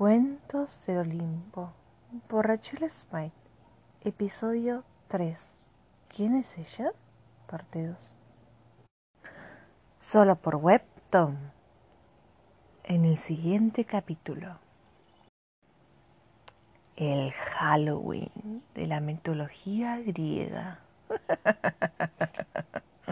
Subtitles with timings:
[0.00, 1.74] Cuentos del Olimpo
[2.26, 3.36] por Rachel Smite,
[4.00, 5.58] episodio 3.
[6.08, 6.92] ¿Quién es ella?
[7.46, 8.14] Parte 2.
[9.98, 11.36] Solo por Webtom.
[12.84, 14.56] En el siguiente capítulo.
[16.96, 20.78] El Halloween de la mitología griega.